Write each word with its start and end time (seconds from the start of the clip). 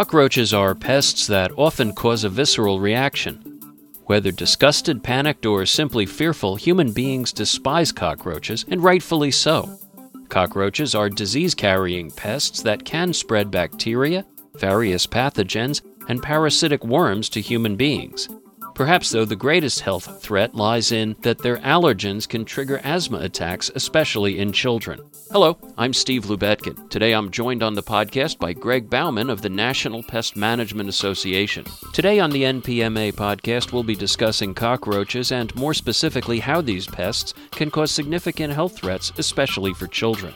Cockroaches 0.00 0.54
are 0.54 0.74
pests 0.74 1.26
that 1.26 1.52
often 1.58 1.92
cause 1.92 2.24
a 2.24 2.30
visceral 2.30 2.80
reaction. 2.80 3.60
Whether 4.06 4.32
disgusted, 4.32 5.02
panicked, 5.02 5.44
or 5.44 5.66
simply 5.66 6.06
fearful, 6.06 6.56
human 6.56 6.92
beings 6.92 7.34
despise 7.34 7.92
cockroaches, 7.92 8.64
and 8.70 8.82
rightfully 8.82 9.30
so. 9.30 9.78
Cockroaches 10.30 10.94
are 10.94 11.10
disease 11.10 11.54
carrying 11.54 12.10
pests 12.10 12.62
that 12.62 12.86
can 12.86 13.12
spread 13.12 13.50
bacteria, 13.50 14.24
various 14.54 15.06
pathogens, 15.06 15.82
and 16.08 16.22
parasitic 16.22 16.82
worms 16.82 17.28
to 17.28 17.42
human 17.42 17.76
beings. 17.76 18.26
Perhaps, 18.80 19.10
though, 19.10 19.26
the 19.26 19.36
greatest 19.36 19.80
health 19.80 20.22
threat 20.22 20.54
lies 20.54 20.90
in 20.90 21.14
that 21.20 21.36
their 21.36 21.58
allergens 21.58 22.26
can 22.26 22.46
trigger 22.46 22.80
asthma 22.82 23.18
attacks, 23.18 23.70
especially 23.74 24.38
in 24.38 24.54
children. 24.54 24.98
Hello, 25.30 25.58
I'm 25.76 25.92
Steve 25.92 26.24
Lubetkin. 26.24 26.88
Today 26.88 27.12
I'm 27.12 27.30
joined 27.30 27.62
on 27.62 27.74
the 27.74 27.82
podcast 27.82 28.38
by 28.38 28.54
Greg 28.54 28.88
Baumann 28.88 29.28
of 29.28 29.42
the 29.42 29.50
National 29.50 30.02
Pest 30.02 30.34
Management 30.34 30.88
Association. 30.88 31.66
Today 31.92 32.20
on 32.20 32.30
the 32.30 32.44
NPMA 32.44 33.12
podcast, 33.12 33.70
we'll 33.70 33.82
be 33.82 33.94
discussing 33.94 34.54
cockroaches 34.54 35.30
and, 35.30 35.54
more 35.56 35.74
specifically, 35.74 36.38
how 36.38 36.62
these 36.62 36.86
pests 36.86 37.34
can 37.50 37.70
cause 37.70 37.90
significant 37.90 38.54
health 38.54 38.78
threats, 38.78 39.12
especially 39.18 39.74
for 39.74 39.88
children. 39.88 40.34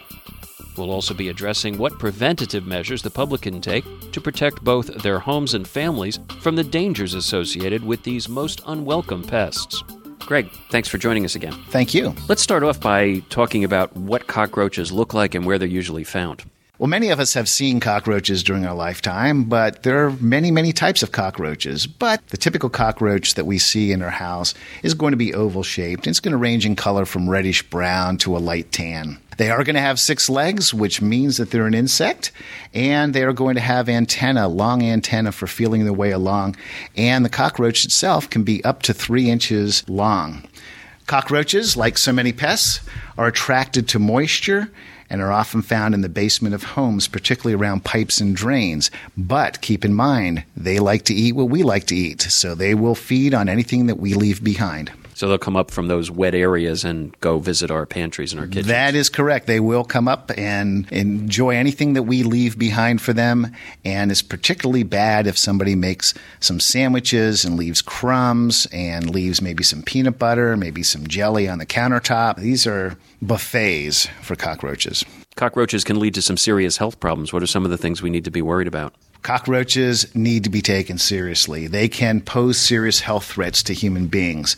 We'll 0.77 0.91
also 0.91 1.15
be 1.15 1.29
addressing 1.29 1.79
what 1.79 1.99
preventative 1.99 2.67
measures 2.67 3.03
the 3.03 3.11
public 3.11 3.43
can 3.43 3.61
take 3.61 3.85
to 4.13 4.21
protect 4.21 4.65
both 4.65 4.87
their 5.03 5.19
homes 5.19 5.55
and 5.55 5.67
families 5.67 6.19
from 6.41 6.57
the 6.57 6.65
dangers 6.65 7.15
associated 7.15 7.85
with 7.85 8.03
these 8.03 8.29
most 8.29 8.61
unwelcome 8.67 9.23
pests. 9.23 9.83
Greg, 10.21 10.51
thanks 10.71 10.89
for 10.89 10.99
joining 10.99 11.25
us 11.25 11.35
again. 11.35 11.53
Thank 11.69 11.95
you. 11.95 12.15
Let's 12.29 12.43
start 12.43 12.63
off 12.63 12.81
by 12.81 13.21
talking 13.29 13.65
about 13.65 13.95
what 13.97 14.27
cockroaches 14.27 14.91
look 14.91 15.15
like 15.15 15.35
and 15.35 15.45
where 15.45 15.59
they're 15.59 15.69
usually 15.69 16.05
found. 16.05 16.45
Well, 16.77 16.89
many 16.89 17.11
of 17.11 17.21
us 17.21 17.35
have 17.35 17.49
seen 17.49 17.79
cockroaches 17.79 18.43
during 18.43 18.67
our 18.67 18.75
lifetime, 18.75 19.45
but 19.45 19.85
there 19.85 20.05
are 20.05 20.11
many, 20.11 20.51
many 20.51 20.73
types 20.73 21.05
of 21.05 21.13
cockroaches. 21.13 21.87
But 21.87 22.27
the 22.31 22.37
typical 22.37 22.69
cockroach 22.69 23.35
that 23.35 23.47
we 23.47 23.59
see 23.59 23.93
in 23.93 24.03
our 24.03 24.11
house 24.11 24.55
is 24.83 24.93
going 24.93 25.13
to 25.13 25.17
be 25.17 25.33
oval 25.33 25.63
shaped. 25.63 26.09
It's 26.09 26.19
going 26.19 26.33
to 26.33 26.37
range 26.37 26.67
in 26.67 26.75
color 26.75 27.05
from 27.05 27.31
reddish 27.31 27.63
brown 27.63 28.19
to 28.19 28.37
a 28.37 28.39
light 28.39 28.73
tan. 28.73 29.19
They 29.37 29.53
are 29.53 29.63
going 29.63 29.77
to 29.77 29.81
have 29.81 30.01
six 30.01 30.29
legs, 30.29 30.75
which 30.75 31.01
means 31.01 31.37
that 31.37 31.53
they're 31.53 31.69
an 31.69 31.75
insect, 31.75 32.33
and 32.73 33.15
they 33.15 33.23
are 33.23 33.33
going 33.33 33.55
to 33.55 33.61
have 33.61 33.89
antenna, 33.89 34.49
long 34.49 34.83
antenna 34.83 35.31
for 35.31 35.47
feeling 35.47 35.85
their 35.85 35.93
way 35.93 36.11
along. 36.11 36.57
And 36.97 37.25
the 37.25 37.31
cockroach 37.31 37.85
itself 37.85 38.29
can 38.29 38.43
be 38.43 38.65
up 38.65 38.83
to 38.83 38.93
three 38.93 39.31
inches 39.31 39.89
long. 39.89 40.43
Cockroaches, 41.07 41.77
like 41.77 41.99
so 41.99 42.13
many 42.13 42.33
pests, 42.33 42.81
are 43.17 43.29
attracted 43.29 43.87
to 43.91 44.01
moisture 44.01 44.73
and 45.15 45.23
are 45.23 45.31
often 45.31 45.63
found 45.63 45.95
in 45.95 46.01
the 46.01 46.09
basement 46.09 46.57
of 46.57 46.65
homes, 46.65 47.07
particularly 47.07 47.55
around 47.55 47.85
pipes 47.85 48.21
and 48.21 48.35
drains. 48.35 48.91
But 49.17 49.61
keep 49.61 49.85
in 49.85 49.95
mind, 49.95 50.43
they 50.57 50.81
like 50.81 51.05
to 51.05 51.15
eat 51.15 51.37
what 51.37 51.51
we 51.51 51.63
like 51.63 51.87
to 51.87 51.95
eat, 51.95 52.23
so 52.23 52.57
they 52.57 52.75
will 52.75 52.97
feed 52.97 53.33
on 53.33 53.49
anything 53.49 53.87
that 53.87 54.01
we 54.01 54.15
leave 54.15 54.43
behind. 54.43 54.91
So 55.15 55.29
they'll 55.29 55.39
come 55.39 55.55
up 55.55 55.71
from 55.71 55.87
those 55.87 56.11
wet 56.11 56.35
areas 56.35 56.85
and 56.85 57.19
go 57.21 57.39
visit 57.39 57.71
our 57.71 57.87
pantries 57.87 58.33
and 58.33 58.41
our 58.41 58.49
kitchens. 58.49 58.67
That 58.67 58.97
is 58.97 59.09
correct. 59.09 59.47
They 59.47 59.61
will 59.61 59.85
come 59.85 60.09
up 60.09 60.33
and 60.37 60.91
enjoy 60.91 61.51
anything 61.51 61.93
that 61.93 62.03
we 62.03 62.25
leave 62.25 62.59
behind 62.59 63.01
for 63.01 63.13
them. 63.13 63.53
And 63.85 64.11
it's 64.11 64.23
particularly 64.23 64.83
bad 64.83 65.29
if 65.29 65.39
somebody 65.39 65.77
makes 65.77 66.15
some 66.41 66.59
sandwiches 66.59 67.45
and 67.45 67.57
leaves 67.57 67.81
crumbs 67.81 68.67
and 68.73 69.09
leaves 69.09 69.41
maybe 69.41 69.63
some 69.63 69.83
peanut 69.83 70.19
butter, 70.19 70.57
maybe 70.57 70.83
some 70.83 71.07
jelly 71.07 71.49
on 71.49 71.59
the 71.59 71.67
countertop. 71.67 72.39
These 72.39 72.67
are 72.67 72.97
buffets 73.23 74.09
for 74.21 74.35
cockroaches. 74.35 75.04
Cockroaches 75.37 75.83
can 75.83 75.99
lead 75.99 76.15
to 76.15 76.23
some 76.23 76.37
serious 76.37 76.77
health 76.77 77.01
problems. 77.01 77.33
What 77.33 77.43
are 77.43 77.47
some 77.49 77.65
of 77.65 77.71
the 77.71 77.79
things 77.79 78.01
we 78.01 78.11
need 78.11 78.25
to 78.25 78.31
be 78.31 78.43
worried 78.43 78.69
about? 78.69 78.95
Cockroaches 79.23 80.15
need 80.15 80.45
to 80.45 80.51
be 80.51 80.63
taken 80.63 80.97
seriously. 80.97 81.67
They 81.67 81.89
can 81.89 82.21
pose 82.21 82.59
serious 82.59 83.01
health 83.01 83.25
threats 83.25 83.63
to 83.65 83.75
human 83.75 84.07
beings 84.07 84.57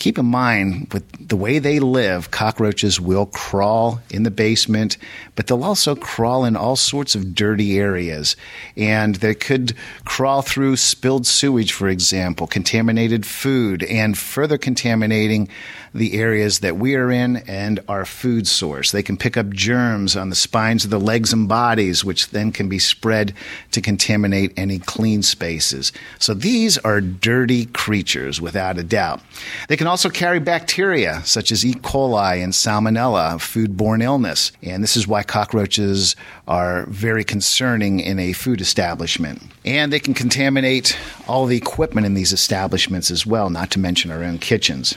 keep 0.00 0.18
in 0.18 0.26
mind 0.26 0.88
with 0.92 1.28
the 1.28 1.36
way 1.36 1.60
they 1.60 1.78
live, 1.78 2.30
cockroaches 2.32 3.00
will 3.00 3.26
crawl 3.26 4.00
in 4.10 4.24
the 4.24 4.30
basement, 4.30 4.96
but 5.36 5.46
they'll 5.46 5.62
also 5.62 5.94
crawl 5.94 6.44
in 6.44 6.56
all 6.56 6.74
sorts 6.74 7.14
of 7.14 7.34
dirty 7.34 7.78
areas. 7.78 8.34
And 8.76 9.16
they 9.16 9.34
could 9.34 9.74
crawl 10.04 10.42
through 10.42 10.76
spilled 10.76 11.26
sewage, 11.26 11.72
for 11.72 11.88
example, 11.88 12.46
contaminated 12.46 13.24
food, 13.26 13.84
and 13.84 14.18
further 14.18 14.58
contaminating 14.58 15.48
the 15.92 16.14
areas 16.14 16.60
that 16.60 16.76
we 16.76 16.94
are 16.94 17.10
in 17.10 17.36
and 17.48 17.80
our 17.88 18.04
food 18.04 18.46
source. 18.46 18.92
They 18.92 19.02
can 19.02 19.16
pick 19.16 19.36
up 19.36 19.50
germs 19.50 20.16
on 20.16 20.30
the 20.30 20.36
spines 20.36 20.84
of 20.84 20.90
the 20.90 21.00
legs 21.00 21.32
and 21.32 21.48
bodies, 21.48 22.04
which 22.04 22.30
then 22.30 22.52
can 22.52 22.68
be 22.68 22.78
spread 22.78 23.34
to 23.72 23.80
contaminate 23.80 24.52
any 24.56 24.78
clean 24.78 25.22
spaces. 25.22 25.92
So 26.18 26.32
these 26.32 26.78
are 26.78 27.00
dirty 27.00 27.66
creatures, 27.66 28.40
without 28.40 28.78
a 28.78 28.84
doubt. 28.84 29.20
They 29.68 29.76
can 29.76 29.88
also 29.90 30.08
carry 30.08 30.38
bacteria 30.38 31.20
such 31.24 31.50
as 31.50 31.66
E. 31.66 31.74
coli 31.74 32.42
and 32.42 32.52
salmonella, 32.52 33.34
foodborne 33.34 34.02
illness. 34.02 34.52
And 34.62 34.82
this 34.82 34.96
is 34.96 35.06
why 35.06 35.22
cockroaches 35.24 36.16
are 36.46 36.86
very 36.86 37.24
concerning 37.24 38.00
in 38.00 38.18
a 38.18 38.32
food 38.32 38.60
establishment. 38.60 39.42
And 39.64 39.92
they 39.92 40.00
can 40.00 40.14
contaminate 40.14 40.96
all 41.26 41.46
the 41.46 41.56
equipment 41.56 42.06
in 42.06 42.14
these 42.14 42.32
establishments 42.32 43.10
as 43.10 43.26
well, 43.26 43.50
not 43.50 43.70
to 43.72 43.78
mention 43.78 44.10
our 44.10 44.22
own 44.22 44.38
kitchens. 44.38 44.96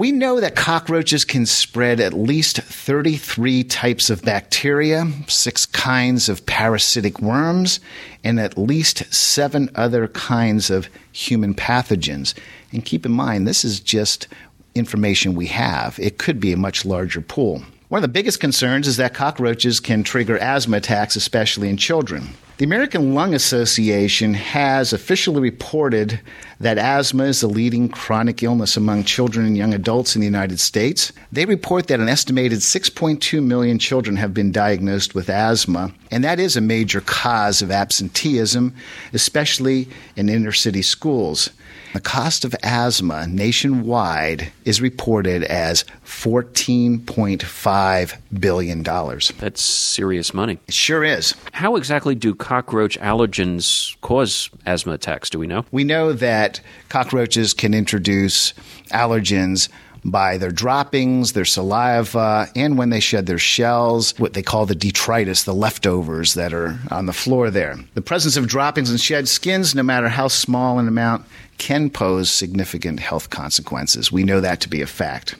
We 0.00 0.12
know 0.12 0.40
that 0.40 0.56
cockroaches 0.56 1.26
can 1.26 1.44
spread 1.44 2.00
at 2.00 2.14
least 2.14 2.56
33 2.56 3.64
types 3.64 4.08
of 4.08 4.22
bacteria, 4.22 5.06
six 5.28 5.66
kinds 5.66 6.30
of 6.30 6.46
parasitic 6.46 7.20
worms, 7.20 7.80
and 8.24 8.40
at 8.40 8.56
least 8.56 9.12
seven 9.12 9.68
other 9.74 10.08
kinds 10.08 10.70
of 10.70 10.88
human 11.12 11.52
pathogens. 11.52 12.32
And 12.72 12.82
keep 12.82 13.04
in 13.04 13.12
mind, 13.12 13.46
this 13.46 13.62
is 13.62 13.78
just 13.78 14.26
information 14.74 15.34
we 15.34 15.48
have. 15.48 15.98
It 15.98 16.16
could 16.16 16.40
be 16.40 16.54
a 16.54 16.56
much 16.56 16.86
larger 16.86 17.20
pool. 17.20 17.62
One 17.88 17.98
of 17.98 18.02
the 18.02 18.08
biggest 18.08 18.40
concerns 18.40 18.88
is 18.88 18.96
that 18.96 19.12
cockroaches 19.12 19.80
can 19.80 20.02
trigger 20.02 20.38
asthma 20.38 20.78
attacks, 20.78 21.14
especially 21.14 21.68
in 21.68 21.76
children. 21.76 22.30
The 22.60 22.66
American 22.66 23.14
Lung 23.14 23.32
Association 23.32 24.34
has 24.34 24.92
officially 24.92 25.40
reported 25.40 26.20
that 26.60 26.76
asthma 26.76 27.24
is 27.24 27.40
the 27.40 27.46
leading 27.46 27.88
chronic 27.88 28.42
illness 28.42 28.76
among 28.76 29.04
children 29.04 29.46
and 29.46 29.56
young 29.56 29.72
adults 29.72 30.14
in 30.14 30.20
the 30.20 30.26
United 30.26 30.60
States. 30.60 31.10
They 31.32 31.46
report 31.46 31.86
that 31.86 32.00
an 32.00 32.10
estimated 32.10 32.58
6.2 32.58 33.42
million 33.42 33.78
children 33.78 34.16
have 34.16 34.34
been 34.34 34.52
diagnosed 34.52 35.14
with 35.14 35.30
asthma, 35.30 35.94
and 36.10 36.22
that 36.22 36.38
is 36.38 36.54
a 36.54 36.60
major 36.60 37.00
cause 37.00 37.62
of 37.62 37.70
absenteeism, 37.70 38.74
especially 39.14 39.88
in 40.16 40.28
inner 40.28 40.52
city 40.52 40.82
schools. 40.82 41.48
The 41.92 42.00
cost 42.00 42.44
of 42.44 42.54
asthma 42.62 43.26
nationwide 43.26 44.52
is 44.64 44.80
reported 44.80 45.42
as 45.44 45.84
$14.5 46.04 48.16
billion. 48.38 48.84
That's 48.84 49.62
serious 49.62 50.32
money. 50.32 50.60
It 50.68 50.74
sure 50.74 51.02
is. 51.02 51.34
How 51.52 51.74
exactly 51.74 52.14
do 52.14 52.32
cockroach 52.50 52.98
allergens 52.98 53.96
cause 54.00 54.50
asthma 54.66 54.94
attacks? 54.94 55.30
Do 55.30 55.38
we 55.38 55.46
know? 55.46 55.64
We 55.70 55.84
know 55.84 56.12
that 56.14 56.60
cockroaches 56.88 57.54
can 57.54 57.74
introduce 57.74 58.54
allergens 58.90 59.68
by 60.04 60.36
their 60.36 60.50
droppings, 60.50 61.32
their 61.32 61.44
saliva, 61.44 62.48
and 62.56 62.76
when 62.76 62.90
they 62.90 62.98
shed 62.98 63.26
their 63.26 63.38
shells, 63.38 64.18
what 64.18 64.32
they 64.32 64.42
call 64.42 64.66
the 64.66 64.74
detritus, 64.74 65.44
the 65.44 65.54
leftovers 65.54 66.34
that 66.34 66.52
are 66.52 66.76
on 66.90 67.06
the 67.06 67.12
floor 67.12 67.52
there. 67.52 67.76
The 67.94 68.02
presence 68.02 68.36
of 68.36 68.48
droppings 68.48 68.90
and 68.90 69.00
shed 69.00 69.28
skins, 69.28 69.72
no 69.72 69.84
matter 69.84 70.08
how 70.08 70.26
small 70.26 70.80
an 70.80 70.88
amount, 70.88 71.26
can 71.58 71.88
pose 71.88 72.30
significant 72.30 72.98
health 72.98 73.30
consequences. 73.30 74.10
We 74.10 74.24
know 74.24 74.40
that 74.40 74.60
to 74.62 74.68
be 74.68 74.82
a 74.82 74.88
fact. 74.88 75.36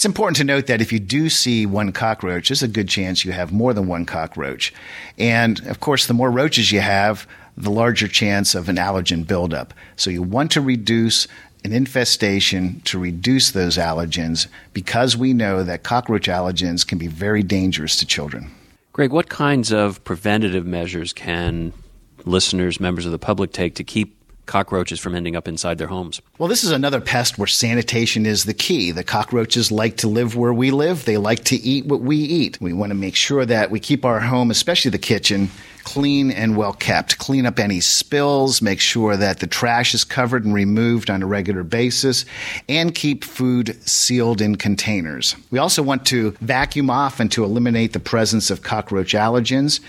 It's 0.00 0.06
important 0.06 0.38
to 0.38 0.44
note 0.44 0.66
that 0.68 0.80
if 0.80 0.94
you 0.94 0.98
do 0.98 1.28
see 1.28 1.66
one 1.66 1.92
cockroach, 1.92 2.48
there's 2.48 2.62
a 2.62 2.68
good 2.68 2.88
chance 2.88 3.22
you 3.26 3.32
have 3.32 3.52
more 3.52 3.74
than 3.74 3.86
one 3.86 4.06
cockroach. 4.06 4.72
And 5.18 5.60
of 5.66 5.80
course, 5.80 6.06
the 6.06 6.14
more 6.14 6.30
roaches 6.30 6.72
you 6.72 6.80
have, 6.80 7.26
the 7.54 7.70
larger 7.70 8.08
chance 8.08 8.54
of 8.54 8.70
an 8.70 8.76
allergen 8.76 9.26
buildup. 9.26 9.74
So 9.96 10.08
you 10.08 10.22
want 10.22 10.52
to 10.52 10.62
reduce 10.62 11.28
an 11.64 11.74
infestation 11.74 12.80
to 12.86 12.98
reduce 12.98 13.50
those 13.50 13.76
allergens 13.76 14.46
because 14.72 15.18
we 15.18 15.34
know 15.34 15.62
that 15.64 15.82
cockroach 15.82 16.28
allergens 16.28 16.86
can 16.86 16.96
be 16.96 17.06
very 17.06 17.42
dangerous 17.42 17.98
to 17.98 18.06
children. 18.06 18.50
Greg, 18.94 19.12
what 19.12 19.28
kinds 19.28 19.70
of 19.70 20.02
preventative 20.04 20.64
measures 20.64 21.12
can 21.12 21.74
listeners, 22.24 22.80
members 22.80 23.04
of 23.04 23.12
the 23.12 23.18
public 23.18 23.52
take 23.52 23.74
to 23.74 23.84
keep 23.84 24.16
cockroaches 24.50 25.00
from 25.00 25.14
ending 25.14 25.36
up 25.36 25.48
inside 25.48 25.78
their 25.78 25.86
homes. 25.86 26.20
Well, 26.36 26.48
this 26.48 26.64
is 26.64 26.72
another 26.72 27.00
pest 27.00 27.38
where 27.38 27.46
sanitation 27.46 28.26
is 28.26 28.44
the 28.44 28.52
key. 28.52 28.90
The 28.90 29.04
cockroaches 29.04 29.70
like 29.70 29.96
to 29.98 30.08
live 30.08 30.36
where 30.36 30.52
we 30.52 30.70
live. 30.72 31.04
They 31.04 31.16
like 31.16 31.44
to 31.44 31.56
eat 31.56 31.86
what 31.86 32.00
we 32.00 32.16
eat. 32.16 32.60
We 32.60 32.72
want 32.72 32.90
to 32.90 32.96
make 32.96 33.14
sure 33.14 33.46
that 33.46 33.70
we 33.70 33.80
keep 33.80 34.04
our 34.04 34.20
home, 34.20 34.50
especially 34.50 34.90
the 34.90 34.98
kitchen, 34.98 35.50
clean 35.84 36.30
and 36.30 36.56
well 36.56 36.72
kept. 36.72 37.18
Clean 37.18 37.46
up 37.46 37.58
any 37.58 37.80
spills, 37.80 38.62
make 38.62 38.80
sure 38.80 39.16
that 39.16 39.40
the 39.40 39.46
trash 39.46 39.94
is 39.94 40.04
covered 40.04 40.44
and 40.44 40.54
removed 40.54 41.10
on 41.10 41.22
a 41.22 41.26
regular 41.26 41.62
basis, 41.62 42.24
and 42.68 42.94
keep 42.94 43.24
food 43.24 43.76
sealed 43.88 44.40
in 44.40 44.56
containers. 44.56 45.36
We 45.50 45.58
also 45.58 45.82
want 45.82 46.06
to 46.06 46.32
vacuum 46.40 46.90
off 46.90 47.20
and 47.20 47.30
to 47.32 47.44
eliminate 47.44 47.92
the 47.92 48.00
presence 48.00 48.50
of 48.50 48.62
cockroach 48.62 49.12
allergens 49.12 49.80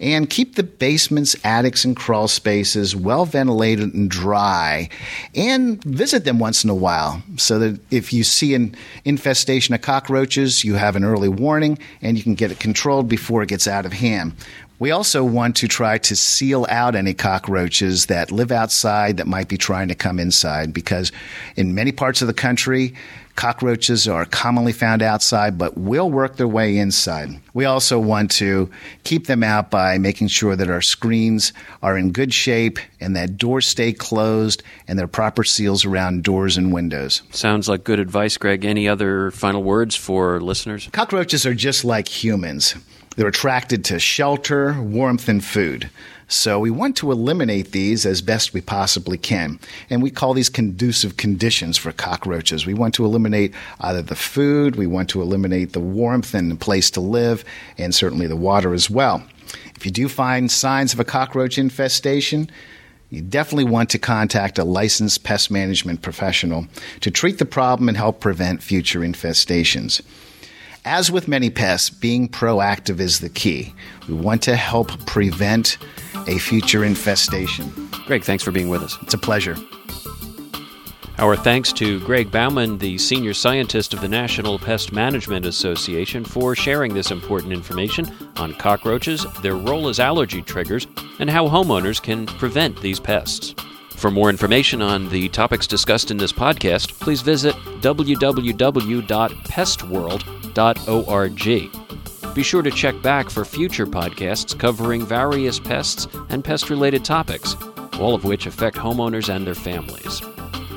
and 0.00 0.30
keep 0.30 0.54
the 0.54 0.62
basements, 0.62 1.36
attics, 1.44 1.84
and 1.84 1.96
crawl 1.96 2.28
spaces 2.28 2.94
well 2.94 3.24
ventilated 3.24 3.94
and 3.94 4.10
dry, 4.10 4.88
and 5.34 5.82
visit 5.84 6.24
them 6.24 6.38
once 6.38 6.64
in 6.64 6.70
a 6.70 6.74
while 6.74 7.22
so 7.36 7.58
that 7.58 7.80
if 7.90 8.12
you 8.12 8.22
see 8.24 8.54
an 8.54 8.74
infestation 9.04 9.74
of 9.74 9.80
cockroaches, 9.80 10.64
you 10.64 10.74
have 10.74 10.96
an 10.96 11.04
early 11.04 11.28
warning 11.28 11.78
and 12.00 12.16
you 12.16 12.22
can 12.22 12.34
get 12.34 12.52
it 12.52 12.60
controlled 12.60 13.08
before 13.08 13.42
it 13.42 13.48
gets 13.48 13.66
out 13.66 13.86
of 13.86 13.92
hand. 13.92 14.32
We 14.80 14.92
also 14.92 15.24
want 15.24 15.56
to 15.56 15.66
try 15.66 15.98
to 15.98 16.14
seal 16.14 16.64
out 16.68 16.94
any 16.94 17.12
cockroaches 17.12 18.06
that 18.06 18.30
live 18.30 18.52
outside 18.52 19.16
that 19.16 19.26
might 19.26 19.48
be 19.48 19.56
trying 19.56 19.88
to 19.88 19.96
come 19.96 20.20
inside 20.20 20.72
because 20.72 21.10
in 21.56 21.74
many 21.74 21.90
parts 21.90 22.22
of 22.22 22.28
the 22.28 22.34
country, 22.34 22.94
cockroaches 23.34 24.06
are 24.06 24.24
commonly 24.24 24.72
found 24.72 25.02
outside 25.02 25.58
but 25.58 25.76
will 25.76 26.08
work 26.08 26.36
their 26.36 26.46
way 26.46 26.78
inside. 26.78 27.28
We 27.54 27.64
also 27.64 27.98
want 27.98 28.30
to 28.32 28.70
keep 29.02 29.26
them 29.26 29.42
out 29.42 29.68
by 29.68 29.98
making 29.98 30.28
sure 30.28 30.54
that 30.54 30.70
our 30.70 30.80
screens 30.80 31.52
are 31.82 31.98
in 31.98 32.12
good 32.12 32.32
shape 32.32 32.78
and 33.00 33.16
that 33.16 33.36
doors 33.36 33.66
stay 33.66 33.92
closed 33.92 34.62
and 34.86 34.96
there 34.96 35.06
are 35.06 35.08
proper 35.08 35.42
seals 35.42 35.84
around 35.84 36.22
doors 36.22 36.56
and 36.56 36.72
windows. 36.72 37.22
Sounds 37.30 37.68
like 37.68 37.82
good 37.82 37.98
advice, 37.98 38.36
Greg. 38.36 38.64
Any 38.64 38.88
other 38.88 39.32
final 39.32 39.64
words 39.64 39.96
for 39.96 40.40
listeners? 40.40 40.88
Cockroaches 40.92 41.46
are 41.46 41.54
just 41.54 41.84
like 41.84 42.06
humans. 42.06 42.76
They're 43.18 43.26
attracted 43.26 43.84
to 43.86 43.98
shelter, 43.98 44.80
warmth, 44.80 45.28
and 45.28 45.44
food. 45.44 45.90
So 46.28 46.60
we 46.60 46.70
want 46.70 46.96
to 46.98 47.10
eliminate 47.10 47.72
these 47.72 48.06
as 48.06 48.22
best 48.22 48.54
we 48.54 48.60
possibly 48.60 49.18
can. 49.18 49.58
And 49.90 50.04
we 50.04 50.12
call 50.12 50.34
these 50.34 50.48
conducive 50.48 51.16
conditions 51.16 51.76
for 51.76 51.90
cockroaches. 51.90 52.64
We 52.64 52.74
want 52.74 52.94
to 52.94 53.04
eliminate 53.04 53.54
either 53.80 54.02
the 54.02 54.14
food, 54.14 54.76
we 54.76 54.86
want 54.86 55.10
to 55.10 55.20
eliminate 55.20 55.72
the 55.72 55.80
warmth 55.80 56.32
and 56.32 56.48
the 56.48 56.54
place 56.54 56.92
to 56.92 57.00
live, 57.00 57.44
and 57.76 57.92
certainly 57.92 58.28
the 58.28 58.36
water 58.36 58.72
as 58.72 58.88
well. 58.88 59.24
If 59.74 59.84
you 59.84 59.90
do 59.90 60.08
find 60.08 60.48
signs 60.48 60.92
of 60.92 61.00
a 61.00 61.04
cockroach 61.04 61.58
infestation, 61.58 62.48
you 63.10 63.20
definitely 63.20 63.64
want 63.64 63.90
to 63.90 63.98
contact 63.98 64.60
a 64.60 64.64
licensed 64.64 65.24
pest 65.24 65.50
management 65.50 66.02
professional 66.02 66.68
to 67.00 67.10
treat 67.10 67.38
the 67.38 67.46
problem 67.46 67.88
and 67.88 67.96
help 67.96 68.20
prevent 68.20 68.62
future 68.62 69.00
infestations. 69.00 70.02
As 70.90 71.12
with 71.12 71.28
many 71.28 71.50
pests, 71.50 71.90
being 71.90 72.30
proactive 72.30 72.98
is 72.98 73.20
the 73.20 73.28
key. 73.28 73.74
We 74.08 74.14
want 74.14 74.40
to 74.44 74.56
help 74.56 74.88
prevent 75.04 75.76
a 76.26 76.38
future 76.38 76.82
infestation. 76.82 77.90
Greg, 78.06 78.24
thanks 78.24 78.42
for 78.42 78.52
being 78.52 78.70
with 78.70 78.82
us. 78.82 78.96
It's 79.02 79.12
a 79.12 79.18
pleasure. 79.18 79.54
Our 81.18 81.36
thanks 81.36 81.74
to 81.74 82.00
Greg 82.06 82.30
Baumann, 82.30 82.78
the 82.78 82.96
senior 82.96 83.34
scientist 83.34 83.92
of 83.92 84.00
the 84.00 84.08
National 84.08 84.58
Pest 84.58 84.90
Management 84.90 85.44
Association, 85.44 86.24
for 86.24 86.56
sharing 86.56 86.94
this 86.94 87.10
important 87.10 87.52
information 87.52 88.10
on 88.36 88.54
cockroaches, 88.54 89.26
their 89.42 89.56
role 89.56 89.88
as 89.88 90.00
allergy 90.00 90.40
triggers, 90.40 90.86
and 91.18 91.28
how 91.28 91.46
homeowners 91.46 92.02
can 92.02 92.24
prevent 92.24 92.80
these 92.80 92.98
pests. 92.98 93.54
For 93.90 94.10
more 94.10 94.30
information 94.30 94.80
on 94.80 95.10
the 95.10 95.28
topics 95.28 95.66
discussed 95.66 96.10
in 96.10 96.16
this 96.16 96.32
podcast, 96.32 96.98
please 96.98 97.20
visit 97.20 97.54
www.pestworld.org. 100.58 102.34
Be 102.34 102.42
sure 102.42 102.62
to 102.62 102.70
check 102.70 103.00
back 103.02 103.30
for 103.30 103.44
future 103.44 103.86
podcasts 103.86 104.58
covering 104.58 105.04
various 105.04 105.58
pests 105.58 106.06
and 106.28 106.44
pest 106.44 106.70
related 106.70 107.04
topics, 107.04 107.56
all 107.98 108.14
of 108.14 108.24
which 108.24 108.46
affect 108.46 108.76
homeowners 108.76 109.34
and 109.34 109.46
their 109.46 109.54
families. 109.54 110.20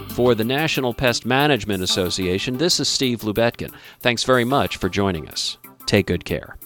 For 0.09 0.35
the 0.35 0.43
National 0.43 0.93
Pest 0.93 1.25
Management 1.25 1.83
Association, 1.83 2.57
this 2.57 2.79
is 2.79 2.87
Steve 2.87 3.21
Lubetkin. 3.21 3.73
Thanks 3.99 4.23
very 4.23 4.45
much 4.45 4.77
for 4.77 4.89
joining 4.89 5.27
us. 5.29 5.57
Take 5.85 6.07
good 6.07 6.25
care. 6.25 6.57